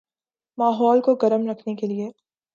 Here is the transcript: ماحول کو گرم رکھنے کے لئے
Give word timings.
ماحول 0.57 1.01
کو 1.01 1.15
گرم 1.15 1.49
رکھنے 1.49 1.75
کے 1.75 1.87
لئے 1.87 2.09